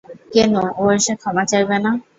[0.33, 1.91] কেন, ও এসে ক্ষমা চাইবে না?